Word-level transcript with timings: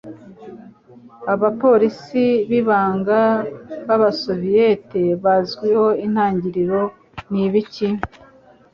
Abapolisi 1.33 2.25
b'ibanga 2.49 3.19
b'Abasoviyeti 3.87 5.03
bazwiho 5.23 5.87
intangiriro: 6.05 6.81
Nibiki? 7.31 7.87